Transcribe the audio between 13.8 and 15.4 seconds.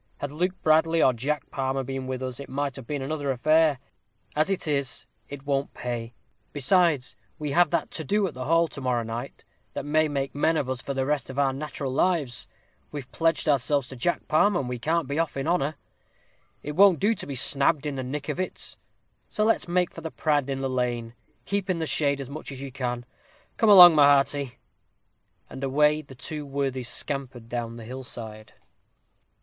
to Jack Palmer, and we can't be off